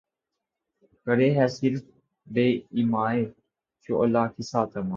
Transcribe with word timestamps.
کرے 1.07 1.29
ہے 1.37 1.47
صِرف 1.57 1.81
بہ 2.27 2.45
ایمائے 2.75 3.21
شعلہ 3.89 4.23
قصہ 4.35 4.61
تمام 4.71 4.89